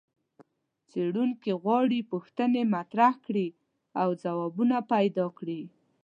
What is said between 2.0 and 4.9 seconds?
پوښتنې مطرحې کړي او ځوابونه